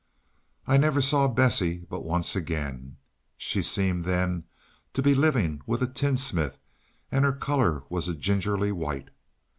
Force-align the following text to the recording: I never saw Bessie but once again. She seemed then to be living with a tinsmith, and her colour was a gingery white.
I 0.65 0.77
never 0.77 0.99
saw 0.99 1.27
Bessie 1.27 1.77
but 1.87 2.03
once 2.03 2.35
again. 2.35 2.97
She 3.37 3.61
seemed 3.61 4.03
then 4.03 4.45
to 4.95 5.03
be 5.03 5.13
living 5.13 5.61
with 5.67 5.83
a 5.83 5.87
tinsmith, 5.87 6.57
and 7.11 7.23
her 7.23 7.33
colour 7.33 7.83
was 7.87 8.07
a 8.07 8.15
gingery 8.15 8.71
white. 8.71 9.09